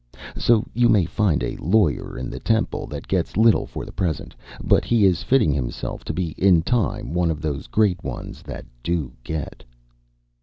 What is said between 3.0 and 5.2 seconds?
gets little for the present; but he